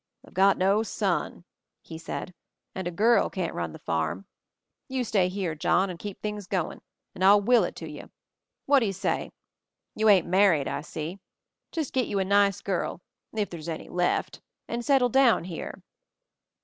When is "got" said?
0.33-0.57